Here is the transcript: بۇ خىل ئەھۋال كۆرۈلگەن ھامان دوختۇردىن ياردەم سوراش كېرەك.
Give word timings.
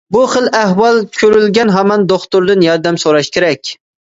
بۇ 0.15 0.21
خىل 0.29 0.47
ئەھۋال 0.59 0.97
كۆرۈلگەن 1.17 1.73
ھامان 1.75 2.07
دوختۇردىن 2.13 2.67
ياردەم 2.69 3.01
سوراش 3.05 3.31
كېرەك. 3.37 3.75